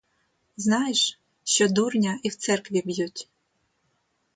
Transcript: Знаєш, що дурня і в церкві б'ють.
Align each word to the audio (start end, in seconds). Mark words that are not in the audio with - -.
Знаєш, 0.57 1.19
що 1.43 1.67
дурня 1.69 2.19
і 2.23 2.29
в 2.29 2.35
церкві 2.35 2.81
б'ють. 2.85 3.29